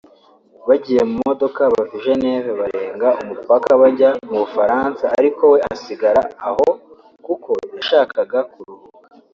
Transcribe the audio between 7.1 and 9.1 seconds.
kuko yashakaga kuruhuka